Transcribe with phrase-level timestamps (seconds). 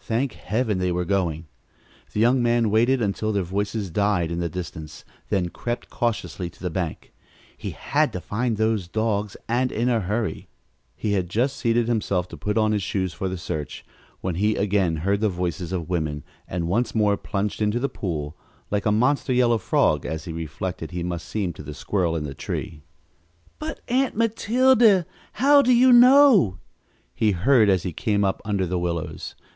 [0.00, 1.46] Thank Heaven they were going!
[2.12, 6.60] The young man waited until their voices died in the distance, then crept cautiously to
[6.60, 7.12] the bank.
[7.56, 10.48] He had to find those dogs, and in a hurry.
[10.96, 13.84] He had just seated himself to put on his shoes for the search,
[14.20, 18.36] when he again heard the voices of women and once more plunged into the pool,
[18.72, 22.24] like a monster yellow frog, as he reflected he must seem to the squirrel in
[22.24, 22.82] the tree.
[23.60, 26.58] "But, Aunt Matilda, how do you know?"
[27.14, 29.36] he heard as he came up under the willows.